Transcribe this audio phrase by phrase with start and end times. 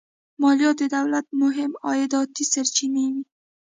[0.41, 3.21] مالیات د دولت مهمې عایداتي سرچینې وې.